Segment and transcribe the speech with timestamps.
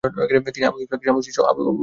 [0.55, 1.79] তিনি আবু ইসহাক শামীর শিষ্য ও আবু মুহাম্মদ চিশতীর পীর।